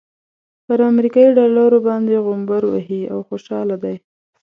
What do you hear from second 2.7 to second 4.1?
وهي او خوشحاله دی.